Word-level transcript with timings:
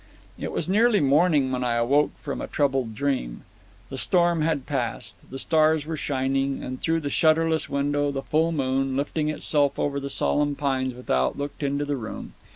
It 0.39 0.51
was 0.51 0.67
nearly 0.67 0.99
morning 0.99 1.51
when 1.51 1.63
I 1.63 1.75
awoke 1.75 2.17
from 2.17 2.41
a 2.41 2.47
troubled 2.47 2.95
dream. 2.95 3.43
The 3.91 3.99
storm 3.99 4.41
had 4.41 4.65
passed, 4.65 5.15
the 5.29 5.37
stars 5.37 5.85
were 5.85 5.95
shining, 5.95 6.63
and 6.63 6.81
through 6.81 7.01
the 7.01 7.11
shutterless 7.11 7.69
window 7.69 8.11
the 8.11 8.23
full 8.23 8.51
moon, 8.51 8.97
lifting 8.97 9.29
itself 9.29 9.77
over 9.77 9.99
the 9.99 10.09
solemn 10.09 10.55
pines 10.55 10.95
without, 10.95 11.37
looked 11.37 11.61
into 11.61 11.85
the 11.85 11.97
room. 11.97 12.33